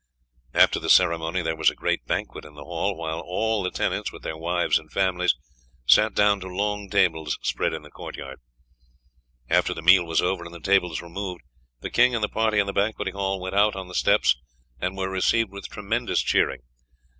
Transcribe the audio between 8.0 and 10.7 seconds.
yard. After the meal was over and the